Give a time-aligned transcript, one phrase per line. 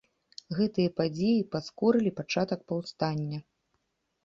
[0.59, 3.39] Гэтыя падзеі паскорылі пачатак паўстання.